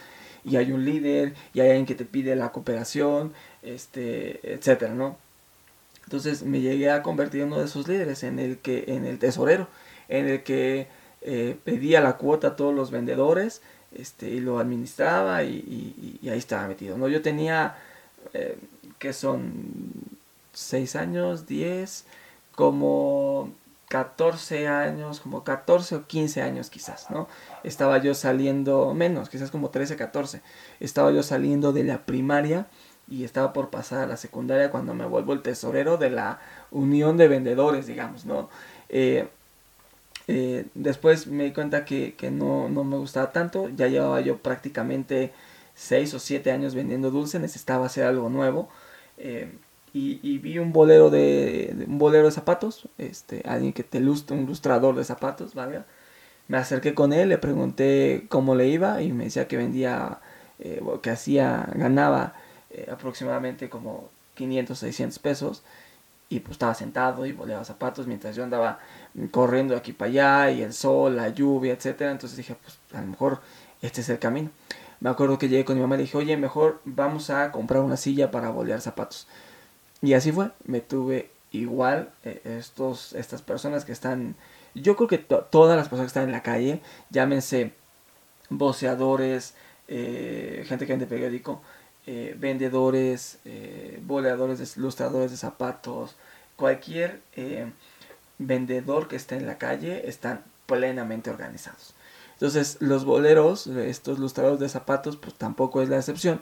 y 0.44 0.58
hay 0.58 0.72
un 0.72 0.86
líder 0.86 1.34
y 1.54 1.62
hay 1.62 1.70
alguien 1.70 1.86
que 1.86 1.96
te 1.96 2.06
pide 2.06 2.36
la 2.36 2.52
cooperación, 2.52 3.34
este, 3.62 4.54
etcétera, 4.54 4.94
¿no? 4.94 5.18
Entonces 6.10 6.42
me 6.42 6.60
llegué 6.60 6.90
a 6.90 7.04
convertir 7.04 7.42
en 7.42 7.50
uno 7.50 7.60
de 7.60 7.66
esos 7.66 7.88
líderes, 7.88 8.24
en 8.24 8.40
el 8.40 8.58
que, 8.58 8.86
en 8.88 9.06
el 9.06 9.20
tesorero, 9.20 9.68
en 10.08 10.28
el 10.28 10.42
que 10.42 10.88
eh, 11.22 11.56
pedía 11.64 12.02
la 12.02 12.18
cuota 12.18 12.48
a 12.48 12.56
todos 12.56 12.74
los 12.74 12.90
vendedores, 12.90 13.62
este, 13.96 14.28
y 14.28 14.40
lo 14.40 14.58
administraba 14.58 15.44
y, 15.44 16.20
ahí 16.24 16.40
estaba 16.40 16.68
metido, 16.68 16.98
¿no? 16.98 17.08
Yo 17.10 17.22
tenía, 17.22 17.76
eh, 18.34 18.58
que 18.98 19.14
son 19.14 19.94
6 20.54 20.96
años, 20.96 21.46
10, 21.46 22.06
como 22.56 23.54
14 23.90 24.68
años, 24.68 25.20
como 25.20 25.44
14 25.44 25.96
o 25.96 26.08
15 26.08 26.42
años 26.42 26.72
quizás, 26.72 27.12
¿no? 27.12 27.28
Estaba 27.64 28.00
yo 28.00 28.16
saliendo, 28.16 28.96
menos, 28.96 29.30
quizás 29.30 29.52
como 29.52 29.70
13, 29.70 29.96
14. 29.96 30.42
Estaba 30.80 31.12
yo 31.12 31.22
saliendo 31.22 31.72
de 31.72 31.84
la 31.84 32.00
primaria 32.08 32.66
y 33.10 33.24
estaba 33.24 33.54
por 33.54 33.70
pasar 33.70 34.00
a 34.00 34.08
la 34.08 34.18
secundaria 34.18 34.72
cuando 34.72 34.94
me 34.94 35.06
vuelvo 35.06 35.34
el 35.34 35.42
tesorero 35.42 35.98
de 35.98 36.10
la 36.10 36.40
unión 36.72 37.18
de 37.18 37.28
vendedores, 37.28 37.88
digamos, 37.88 38.26
¿no? 38.26 38.50
Eh, 38.90 39.28
eh, 40.28 40.68
después 40.76 41.28
me 41.28 41.46
di 41.46 41.52
cuenta 41.52 41.86
que, 41.86 42.16
no, 42.32 42.70
me 42.70 42.98
gustaba 42.98 43.32
tanto, 43.32 43.70
ya 43.70 43.88
llevaba 43.88 44.22
yo 44.22 44.38
prácticamente 44.38 45.34
6 45.76 46.14
o 46.14 46.20
7 46.20 46.52
años 46.52 46.76
vendiendo 46.76 47.10
dulce, 47.10 47.40
necesitaba 47.40 47.88
hacer 47.88 48.04
algo 48.04 48.30
nuevo. 48.30 48.70
Eh, 49.18 49.52
y, 49.92 50.38
vi 50.38 50.60
un 50.60 50.72
bolero 50.72 51.10
de, 51.10 51.76
un 51.88 51.98
bolero 51.98 52.26
de 52.26 52.32
zapatos, 52.32 52.88
este, 53.00 53.42
alguien 53.48 53.74
que 53.74 53.84
te 53.84 54.00
lustra, 54.00 54.36
un 54.36 54.44
ilustrador 54.44 54.96
de 54.96 55.04
zapatos. 55.04 55.54
Me 56.48 56.58
acerqué 56.58 56.94
con 56.94 57.12
él, 57.12 57.30
le 57.30 57.38
pregunté 57.40 58.26
cómo 58.30 58.56
le 58.56 58.68
iba 58.68 59.02
y 59.02 59.12
me 59.14 59.26
decía 59.26 59.48
que 59.48 59.58
vendía, 59.58 60.20
que 61.02 61.10
hacía, 61.10 61.70
ganaba 61.74 62.36
eh, 62.72 62.88
aproximadamente 62.92 63.70
como 63.70 64.10
500, 64.36 64.78
600 64.78 65.20
pesos 65.20 65.64
y 66.30 66.40
pues 66.40 66.54
estaba 66.54 66.76
sentado 66.76 67.26
y 67.26 67.32
boleaba 67.32 67.66
zapatos 67.66 68.06
mientras 68.06 68.36
yo 68.36 68.44
andaba 68.44 68.80
corriendo 69.32 69.76
aquí 69.76 69.94
para 69.94 70.10
allá 70.10 70.52
y 70.52 70.62
el 70.62 70.74
sol, 70.74 71.16
la 71.16 71.30
lluvia, 71.30 71.74
etcétera. 71.74 72.12
Entonces 72.12 72.38
dije, 72.38 72.56
pues 72.62 72.78
a 72.94 73.02
lo 73.02 73.08
mejor 73.08 73.42
este 73.82 74.02
es 74.02 74.10
el 74.10 74.20
camino. 74.20 74.52
Me 75.00 75.10
acuerdo 75.10 75.38
que 75.38 75.50
llegué 75.50 75.66
con 75.66 75.76
mi 75.76 75.82
mamá 75.82 75.96
y 75.96 76.00
dije, 76.00 76.18
oye, 76.18 76.38
mejor 76.38 76.82
vamos 76.86 77.30
a 77.30 77.52
comprar 77.52 77.82
una 77.82 77.98
silla 77.98 78.32
para 78.32 78.50
bolear 78.50 78.82
zapatos. 78.82 79.28
Y 80.02 80.14
así 80.14 80.32
fue, 80.32 80.52
me 80.66 80.82
tuve 80.82 81.32
igual 81.52 82.12
eh, 82.24 82.42
estos, 82.46 83.14
estas 83.14 83.42
personas 83.42 83.86
que 83.86 83.92
están, 83.92 84.36
yo 84.76 84.96
creo 84.96 85.08
que 85.08 85.18
todas 85.18 85.78
las 85.78 85.88
personas 85.88 86.12
que 86.12 86.20
están 86.20 86.26
en 86.26 86.32
la 86.32 86.44
calle, 86.44 86.82
llámense 87.10 87.74
voceadores, 88.50 89.56
eh, 89.88 90.64
gente 90.68 90.86
que 90.86 90.94
vende 90.94 91.08
periódico, 91.08 91.62
eh, 92.08 92.36
vendedores, 92.38 93.40
boleadores, 94.04 94.78
ilustradores 94.78 95.32
de 95.32 95.38
zapatos, 95.38 96.16
cualquier 96.56 97.22
vendedor 98.38 99.08
que 99.08 99.16
esté 99.16 99.36
en 99.36 99.46
la 99.46 99.58
calle 99.58 100.08
están 100.10 100.44
plenamente 100.66 101.30
organizados. 101.30 101.94
Entonces 102.34 102.78
los 102.80 103.04
boleros, 103.04 103.68
estos 103.68 104.18
ilustradores 104.18 104.60
de 104.60 104.70
zapatos, 104.70 105.18
pues 105.18 105.34
tampoco 105.34 105.82
es 105.82 105.90
la 105.90 105.98
excepción. 105.98 106.42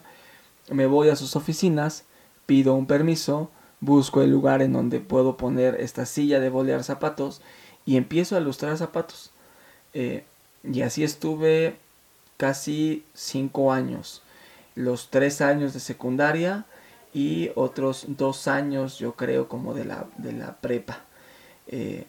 Me 0.70 0.86
voy 0.86 1.10
a 1.10 1.16
sus 1.16 1.36
oficinas, 1.36 2.04
pido 2.46 2.76
un 2.76 2.86
permiso, 2.86 3.50
busco 3.80 4.22
el 4.22 4.32
lugar 4.32 4.62
en 4.62 4.74
donde 4.74 5.00
puedo 5.00 5.38
poner 5.38 5.76
esta 5.82 6.06
silla 6.06 6.40
de 6.40 6.50
bolear 6.50 6.84
zapatos 6.84 7.42
y 7.86 7.98
empiezo 7.98 8.36
a 8.36 8.40
ilustrar 8.40 8.78
zapatos. 8.78 9.32
Eh, 9.94 10.24
y 10.64 10.82
así 10.82 11.04
estuve 11.04 11.78
casi 12.38 13.04
cinco 13.14 13.72
años. 13.72 14.22
Los 14.78 15.10
tres 15.10 15.42
años 15.42 15.74
de 15.74 15.80
secundaria 15.80 16.66
y 17.14 17.52
otros 17.56 18.06
dos 18.08 18.48
años, 18.48 19.00
yo 19.00 19.14
creo, 19.14 19.48
como 19.48 19.74
de 19.74 19.86
la, 19.86 20.06
de 20.18 20.34
la 20.34 20.56
prepa. 20.56 21.00
Eh, 21.68 22.06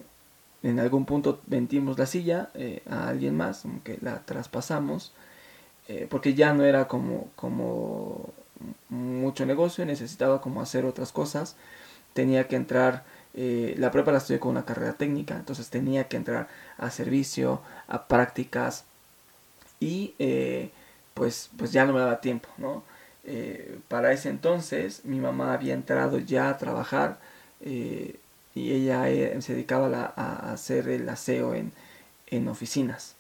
en 0.62 0.78
algún 0.78 1.04
punto 1.04 1.40
vendimos 1.46 1.98
la 1.98 2.06
silla 2.06 2.50
eh, 2.54 2.82
a 2.88 3.08
alguien 3.08 3.37
más, 3.37 3.64
aunque 3.64 3.98
la 4.00 4.25
traspasamos, 4.25 5.12
porque 6.10 6.34
ya 6.34 6.52
no 6.52 6.64
era 6.64 6.87
como, 6.87 7.30
como 7.34 8.30
mucho 8.88 9.46
negocio, 9.46 9.84
necesitaba 9.84 10.40
como 10.40 10.60
hacer 10.60 10.84
otras 10.84 11.12
cosas, 11.12 11.56
tenía 12.12 12.48
que 12.48 12.56
entrar, 12.56 13.04
eh, 13.34 13.75
la 13.78 13.90
prepa 13.90 14.12
la 14.12 14.18
estudié 14.18 14.40
con 14.40 14.50
una 14.50 14.64
carrera 14.64 14.94
técnica, 14.94 15.37
entonces 15.37 15.70
tenía 15.70 16.08
que 16.08 16.16
entrar 16.16 16.48
a 16.76 16.90
servicio, 16.90 17.60
a 17.87 18.06
prácticas 18.08 18.84
y 19.80 20.14
eh, 20.18 20.70
pues, 21.18 21.50
pues 21.56 21.72
ya 21.72 21.84
no 21.84 21.92
me 21.92 22.00
daba 22.00 22.20
tiempo, 22.20 22.48
¿no? 22.56 22.82
Eh, 23.25 23.78
para 23.88 24.12
ese 24.12 24.30
entonces 24.30 25.04
mi 25.04 25.20
mamá 25.20 25.52
había 25.52 25.75
entrado 25.75 26.18
ya 26.18 26.48
a 26.48 26.56
trabajar 26.56 27.18
y 27.60 28.72
ella 28.72 29.04
se 29.42 29.52
dedicaba 29.52 30.14
a, 30.16 30.52
hacer 30.52 30.88
el 30.88 31.08
aseo 31.08 31.54
en, 31.54 31.72
en 32.28 32.48
oficinas. 32.48 33.16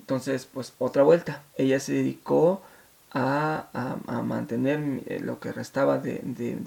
Entonces, 0.00 0.46
pues 0.52 0.74
otra 0.78 1.02
vuelta. 1.02 1.42
Ella 1.56 1.80
se 1.80 1.92
dedicó 1.94 2.62
a, 3.12 4.22
mantener 4.24 5.02
eh, 5.06 5.20
lo 5.20 5.40
que 5.40 5.52
restaba 5.52 5.98
de, 5.98 6.22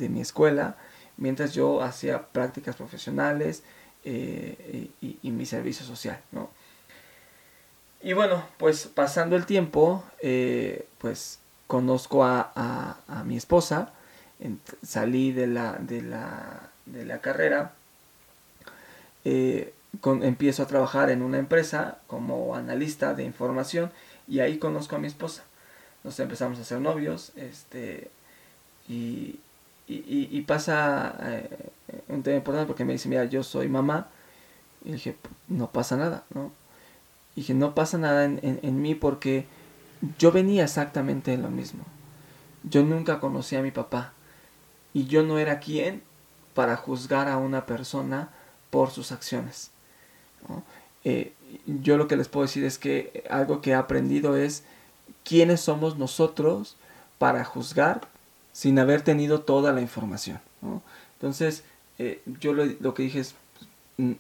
mi 0.10 0.22
escuela 0.22 0.78
mientras 1.18 1.54
yo 1.54 1.82
hacía 1.84 2.28
prácticas 2.28 2.76
profesionales 2.76 3.64
eh, 4.04 4.90
y, 5.02 5.32
mi 5.32 5.46
servicio 5.46 5.86
social, 5.86 6.22
¿no? 6.32 6.50
Y 8.02 8.14
bueno, 8.14 8.44
pues 8.58 8.88
pasando 8.88 9.36
el 9.36 9.46
tiempo, 9.46 10.04
eh, 10.22 10.88
pues 11.00 11.40
conozco 11.68 12.24
a, 12.24 12.98
mi 13.26 13.38
esposa, 13.38 13.92
salí 14.82 15.32
de 15.32 15.48
la, 15.48 15.74
de 15.74 16.02
la, 16.02 16.70
de 16.86 17.06
la 17.06 17.20
carrera, 17.20 17.74
empiezo 19.24 20.64
a 20.64 20.68
trabajar 20.68 21.10
en 21.10 21.22
una 21.22 21.38
empresa 21.38 22.00
como 22.08 22.56
analista 22.56 23.14
de 23.14 23.24
información 23.24 23.92
y 24.28 24.40
ahí 24.40 24.58
conozco 24.58 24.96
a 24.96 25.00
mi 25.00 25.08
esposa. 25.08 25.44
Nos 26.04 26.20
empezamos 26.20 26.58
a 26.58 26.62
hacer 26.62 26.80
novios, 26.80 27.34
este, 27.36 28.10
y, 28.88 29.40
y, 29.88 30.42
pasa 30.42 31.16
eh, 31.22 31.70
un 32.08 32.24
tema 32.24 32.38
importante 32.38 32.68
porque 32.68 32.86
me 32.86 32.94
dice, 32.94 33.10
mira, 33.10 33.26
yo 33.26 33.44
soy 33.44 33.68
mamá, 33.68 34.08
y 34.86 34.94
dije, 34.94 35.18
no 35.48 35.72
pasa 35.72 35.98
nada, 35.98 36.24
¿no? 36.34 36.52
Y 37.36 37.42
dije, 37.42 37.54
no 37.54 37.76
pasa 37.76 37.98
nada 37.98 38.26
en, 38.26 38.40
en, 38.42 38.82
mí 38.82 38.96
porque 38.96 39.46
yo 40.18 40.32
venía 40.32 40.64
exactamente 40.64 41.34
en 41.34 41.42
lo 41.42 41.50
mismo. 41.50 41.84
Yo 42.64 42.84
nunca 42.84 43.20
conocí 43.20 43.56
a 43.56 43.62
mi 43.62 43.72
papá 43.72 44.14
y 44.94 45.06
yo 45.06 45.24
no 45.24 45.38
era 45.38 45.60
quien 45.60 46.04
para 46.54 46.76
juzgar 46.76 47.28
a 47.28 47.38
una 47.38 47.66
persona 47.66 48.30
por 48.70 48.92
sus 48.92 49.12
acciones. 49.12 49.72
Eh, 51.04 51.34
yo 51.66 51.98
lo 51.98 52.08
que 52.08 52.18
les 52.18 52.28
puedo 52.28 52.46
decir 52.46 52.64
es 52.64 52.78
que 52.78 53.24
algo 53.30 53.62
que 53.62 53.72
he 53.72 53.76
aprendido 53.76 54.36
es 54.36 54.64
quiénes 55.24 55.62
somos 55.62 55.98
nosotros 55.98 56.76
para 57.18 57.44
juzgar 57.46 58.02
sin 58.52 58.80
haber 58.80 59.02
tenido 59.02 59.42
toda 59.42 59.72
la 59.72 59.82
información. 59.82 60.40
Entonces, 61.14 61.64
eh, 61.98 62.22
yo 62.40 62.54
lo, 62.54 62.94
que 62.94 63.04
dije 63.04 63.20
es, 63.20 63.36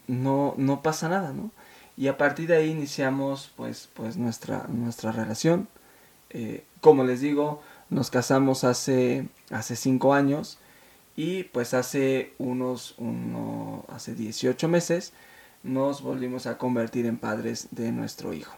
no, 0.08 0.54
no 0.58 0.82
pasa 0.82 1.10
nada, 1.10 1.34
¿no? 1.34 1.52
Y 2.00 2.08
a 2.08 2.18
partir 2.18 2.48
de 2.48 2.56
ahí 2.56 2.70
iniciamos 2.70 3.52
pues, 3.58 3.90
pues 3.94 4.16
nuestra, 4.16 4.68
nuestra 4.70 5.12
relación. 5.12 5.68
Eh, 6.30 6.64
como 6.80 7.04
les 7.04 7.20
digo, 7.20 7.62
nos 7.90 8.10
casamos 8.10 8.64
hace, 8.64 9.28
hace 9.52 9.76
cinco 9.76 10.14
años 10.14 10.60
y 11.18 11.44
pues 11.44 11.74
hace 11.74 12.32
unos, 12.38 12.96
uno, 13.00 13.84
hace 13.90 14.16
18 14.16 14.70
meses 14.70 15.12
nos 15.64 16.02
volvimos 16.02 16.46
a 16.46 16.58
convertir 16.58 17.06
en 17.06 17.18
padres 17.18 17.68
de 17.72 17.92
nuestro 17.92 18.32
hijo. 18.32 18.56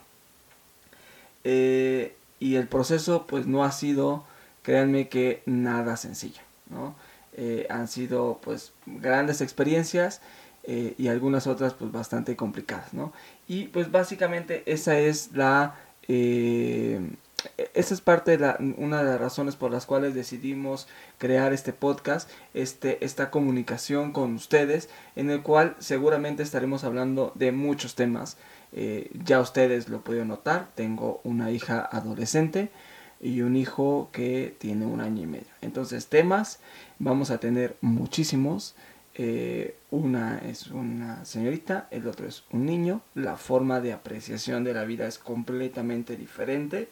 Eh, 1.44 2.16
y 2.40 2.58
el 2.58 2.68
proceso 2.68 3.26
pues 3.26 3.48
no 3.48 3.64
ha 3.64 3.72
sido, 3.72 4.24
créanme 4.62 5.10
que 5.10 5.42
nada 5.48 5.98
sencillo, 5.98 6.42
¿no? 6.70 6.94
Eh, 7.34 7.66
han 7.72 7.88
sido 7.88 8.40
pues 8.44 8.72
grandes 8.86 9.42
experiencias 9.42 10.22
eh, 10.64 10.94
y 10.98 11.08
algunas 11.08 11.48
otras 11.48 11.74
pues 11.74 11.92
bastante 11.92 12.36
complicadas, 12.36 12.94
¿no? 12.94 13.14
Y 13.48 13.66
pues 13.68 13.92
básicamente 13.92 14.64
esa 14.66 15.00
es 15.00 15.32
la... 15.34 15.76
esa 16.08 17.94
es 17.94 18.02
parte 18.02 18.38
de 18.38 18.74
una 18.78 19.04
de 19.04 19.10
las 19.12 19.20
razones 19.20 19.56
por 19.56 19.72
las 19.72 19.86
cuales 19.86 20.14
decidimos 20.14 20.88
crear 21.18 21.54
este 21.54 21.74
podcast, 21.74 22.30
este, 22.54 23.04
esta 23.04 23.32
comunicación 23.32 24.12
con 24.12 24.36
ustedes, 24.36 24.90
en 25.16 25.30
el 25.30 25.42
cual 25.42 25.76
seguramente 25.80 26.44
estaremos 26.44 26.84
hablando 26.84 27.32
de 27.36 27.52
muchos 27.52 27.96
temas 27.96 28.38
eh, 28.74 29.12
ya 29.26 29.42
ustedes 29.42 29.90
lo 29.90 30.02
pueden 30.02 30.30
notar, 30.30 30.70
tengo 30.76 31.20
una 31.24 31.52
hija 31.52 31.82
adolescente 31.92 32.70
y 33.20 33.42
un 33.42 33.56
hijo 33.56 34.10
que 34.12 34.56
tiene 34.58 34.86
un 34.86 35.02
año 35.02 35.24
y 35.24 35.28
medio. 35.28 35.54
Entonces 35.62 36.08
temas 36.08 36.60
vamos 37.00 37.32
a 37.32 37.40
tener 37.40 37.76
muchísimos. 37.82 38.76
Eh, 39.24 39.76
una 39.92 40.40
es 40.40 40.72
una 40.72 41.26
señorita, 41.26 41.88
el 41.92 42.08
otro 42.08 42.28
es 42.28 42.44
un 42.52 42.66
niño. 42.66 43.04
La 43.14 43.38
forma 43.38 43.80
de 43.80 43.94
apreciación 43.94 44.64
de 44.64 44.74
la 44.74 44.84
vida 44.84 45.06
es 45.06 45.20
completamente 45.20 46.18
diferente. 46.18 46.90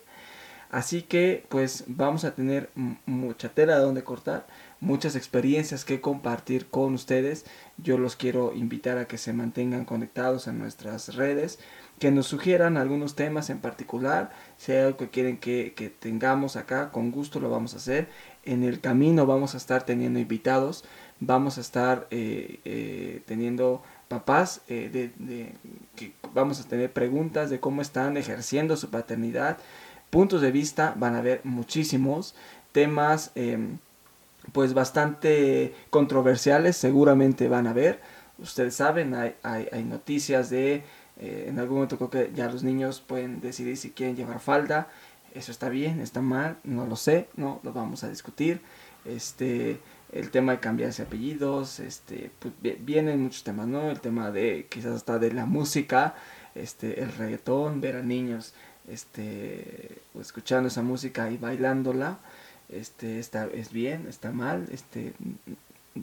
Así 0.70 1.02
que 1.02 1.44
pues 1.50 1.86
vamos 1.88 2.26
a 2.26 2.36
tener 2.36 2.70
mucha 3.08 3.50
tela 3.50 3.80
de 3.80 3.82
donde 3.84 4.04
cortar, 4.04 4.46
muchas 4.80 5.16
experiencias 5.16 5.84
que 5.84 6.02
compartir 6.02 6.68
con 6.68 6.94
ustedes. 6.94 7.46
Yo 7.78 7.98
los 7.98 8.16
quiero 8.16 8.54
invitar 8.54 9.00
a 9.00 9.08
que 9.08 9.18
se 9.18 9.34
mantengan 9.34 9.86
conectados 9.86 10.48
en 10.48 10.60
nuestras 10.60 11.16
redes, 11.16 11.58
que 11.98 12.12
nos 12.12 12.28
sugieran 12.28 12.78
algunos 12.78 13.16
temas 13.16 13.50
en 13.50 13.60
particular, 13.60 14.30
si 14.58 14.74
hay 14.74 14.84
algo 14.84 14.98
que 14.98 15.10
quieren 15.10 15.38
que, 15.40 15.94
tengamos 16.00 16.56
acá, 16.56 16.92
con 16.92 17.10
gusto 17.10 17.40
lo 17.40 17.50
vamos 17.50 17.74
a 17.74 17.78
hacer. 17.78 18.08
En 18.44 18.64
el 18.64 18.80
camino 18.80 19.26
vamos 19.26 19.56
a 19.56 19.58
estar 19.58 19.84
teniendo 19.88 20.20
invitados, 20.20 20.86
vamos 21.20 21.58
a 21.58 21.62
estar 21.62 22.08
eh, 22.12 22.60
eh, 22.66 23.22
teniendo 23.26 23.84
papás, 24.08 24.62
eh, 24.68 24.90
de, 24.92 25.54
que 25.96 26.14
vamos 26.34 26.60
a 26.60 26.64
tener 26.68 26.92
preguntas 26.92 27.50
de 27.50 27.60
cómo 27.60 27.82
están 27.82 28.18
ejerciendo 28.18 28.78
su 28.78 28.90
paternidad 28.90 29.58
puntos 30.10 30.42
de 30.42 30.52
vista, 30.52 30.96
van 30.98 31.14
a 31.14 31.20
haber 31.20 31.42
muchísimos 31.44 32.34
temas 32.72 33.32
em, 33.36 33.78
pues 34.52 34.74
bastante 34.74 35.76
controversiales, 35.92 36.78
seguramente 36.78 37.48
van 37.48 37.68
a 37.68 37.72
haber. 37.72 38.00
Ustedes 38.40 38.74
saben, 38.76 39.14
hay, 39.14 39.36
hay, 39.44 39.84
noticias 39.84 40.50
de, 40.50 40.84
en 41.20 41.60
algún 41.60 41.76
momento 41.76 41.98
creo 41.98 42.10
que 42.10 42.32
ya 42.34 42.50
los 42.50 42.64
niños 42.64 43.02
pueden 43.02 43.42
decidir 43.42 43.78
si 43.78 43.92
quieren 43.92 44.16
llevar 44.16 44.40
falda. 44.40 44.88
Eso 45.36 45.52
está 45.52 45.70
bien, 45.70 46.00
está 46.00 46.22
mal, 46.22 46.58
no 46.64 46.88
lo 46.88 46.96
sé, 46.96 47.28
no 47.36 47.60
lo 47.62 47.72
vamos 47.72 48.04
a 48.04 48.10
discutir. 48.10 48.62
Este, 49.06 49.80
el 50.12 50.32
tema 50.32 50.54
de 50.54 50.60
cambiarse 50.60 51.04
apellidos, 51.04 51.80
este, 51.80 52.32
pues, 52.40 52.54
vienen 52.80 53.22
muchos 53.22 53.44
temas, 53.44 53.68
¿no? 53.68 53.90
El 53.90 54.00
tema 54.00 54.32
de 54.32 54.68
quizás 54.70 54.96
hasta 54.96 55.20
de 55.20 55.32
la 55.32 55.46
música, 55.46 56.16
este, 56.56 57.02
el 57.02 57.12
reggaetón, 57.12 57.82
ver 57.82 57.98
a 57.98 58.02
niños 58.02 58.54
este, 58.88 60.02
escuchando 60.20 60.68
esa 60.68 60.82
música 60.82 61.30
y 61.30 61.38
bailándola, 61.38 62.20
este, 62.70 63.20
está, 63.20 63.46
es 63.46 63.72
bien, 63.72 64.08
está 64.08 64.32
mal, 64.32 64.68
este, 64.72 65.14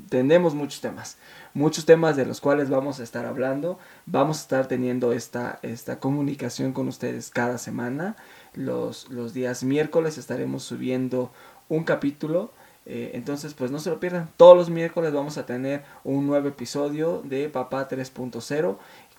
tenemos 0.09 0.55
muchos 0.55 0.81
temas, 0.81 1.17
muchos 1.55 1.85
temas 1.87 2.17
de 2.17 2.27
los 2.27 2.41
cuales 2.41 2.71
vamos 2.71 3.01
a 3.01 3.03
estar 3.03 3.27
hablando, 3.27 3.79
vamos 4.05 4.39
a 4.39 4.43
estar 4.43 4.69
teniendo 4.69 5.13
esta, 5.13 5.59
esta 5.63 5.99
comunicación 5.99 6.73
con 6.73 6.89
ustedes 6.89 7.31
cada 7.31 7.59
semana, 7.59 8.17
los, 8.55 9.11
los 9.11 9.35
días 9.35 9.65
miércoles 9.65 10.19
estaremos 10.19 10.63
subiendo 10.63 11.33
un 11.69 11.85
capítulo, 11.85 12.53
eh, 12.87 13.11
entonces 13.15 13.53
pues 13.55 13.73
no 13.73 13.81
se 13.81 13.91
lo 13.91 13.99
pierdan, 13.99 14.31
todos 14.37 14.57
los 14.57 14.71
miércoles 14.71 15.13
vamos 15.13 15.39
a 15.39 15.45
tener 15.45 15.83
un 16.05 16.27
nuevo 16.27 16.47
episodio 16.47 17.21
de 17.25 17.49
Papá 17.49 17.89
3.0, 17.89 18.77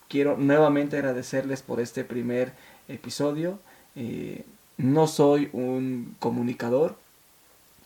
quiero 0.08 0.38
nuevamente 0.38 0.96
agradecerles 0.96 1.62
por 1.62 1.82
este 1.82 2.06
primer 2.06 2.54
episodio. 2.88 3.60
Eh, 3.96 4.46
no 4.78 5.08
soy 5.08 5.50
un 5.52 6.16
comunicador, 6.20 6.96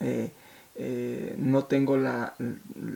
eh, 0.02 0.32
no 1.38 1.65
tengo 1.65 1.98
la, 1.98 2.36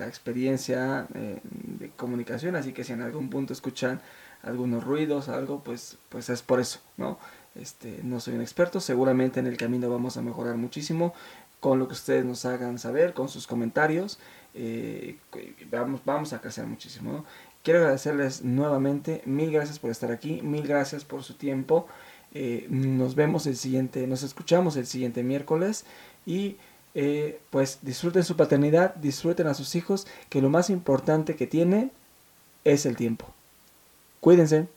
experiencia 0.06 1.08
de 1.10 1.89
comunicación, 1.95 2.56
así 2.56 2.74
que 2.74 2.84
si 2.84 2.93
en 2.93 3.02
algún 3.02 3.30
punto 3.30 3.54
escuchan 3.54 4.02
algunos 4.43 4.84
ruidos, 4.84 5.30
algo, 5.30 5.62
pues, 5.63 5.98
pues 6.10 6.30
es 6.30 6.41
por 6.41 6.60
eso, 6.60 6.80
¿no? 6.98 7.17
Este, 7.56 8.02
no 8.04 8.19
soy 8.19 8.36
un 8.36 8.41
experto, 8.41 8.82
seguramente 8.82 9.39
en 9.39 9.48
el 9.48 9.56
camino 9.56 9.89
vamos 9.89 10.17
a 10.17 10.21
mejorar 10.21 10.58
muchísimo 10.58 11.13
con 11.60 11.80
lo 11.80 11.88
que 11.88 11.94
ustedes 11.94 12.26
nos 12.26 12.46
hagan 12.46 12.80
saber, 12.80 13.13
con 13.13 13.30
sus 13.30 13.48
comentarios, 13.48 14.20
vamos, 15.72 16.02
vamos 16.06 16.34
a 16.34 16.39
crecer 16.41 16.65
muchísimo. 16.65 17.26
Quiero 17.63 17.80
agradecerles 17.80 18.44
nuevamente, 18.44 19.24
mil 19.26 19.52
gracias 19.52 19.80
por 19.80 19.89
estar 19.89 20.12
aquí, 20.12 20.41
mil 20.44 20.68
gracias 20.68 21.04
por 21.04 21.24
su 21.24 21.34
tiempo. 21.34 21.88
Eh, 22.38 22.68
nos 22.70 23.15
vemos 23.15 23.48
el 23.48 23.56
siguiente, 23.56 24.06
nos 24.08 24.22
escuchamos 24.22 24.76
el 24.76 24.86
siguiente 24.86 25.24
miércoles 25.24 25.86
y 26.26 26.58
eh, 26.94 27.39
pues 27.50 27.80
disfruten 27.82 28.24
su 28.24 28.36
paternidad, 28.36 28.94
disfruten 28.96 29.48
a 29.48 29.54
sus 29.54 29.74
hijos, 29.74 30.06
que 30.30 30.41
lo 30.41 30.50
más 30.50 30.70
importante 30.70 31.36
que 31.36 31.48
tiene 31.48 31.91
es 32.65 32.86
el 32.86 32.98
tiempo. 32.98 33.26
Cuídense. 34.20 34.68